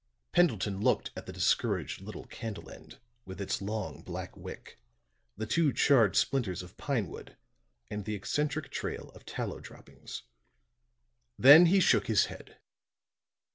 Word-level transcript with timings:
Pendleton 0.31 0.79
looked 0.81 1.11
at 1.15 1.27
the 1.27 1.31
discouraged 1.31 2.01
little 2.01 2.25
candle 2.25 2.71
end, 2.71 2.97
with 3.23 3.39
its 3.39 3.61
long 3.61 4.01
black 4.01 4.35
wick, 4.35 4.79
the 5.37 5.45
two 5.45 5.71
charred 5.71 6.15
splinters 6.15 6.63
of 6.63 6.75
pine 6.75 7.07
wood 7.07 7.37
and 7.87 8.05
the 8.05 8.15
eccentric 8.15 8.71
trail 8.71 9.11
of 9.11 9.27
tallow 9.27 9.59
droppings. 9.59 10.23
Then 11.37 11.67
he 11.67 11.79
shook 11.79 12.07
his 12.07 12.25
head. 12.33 12.57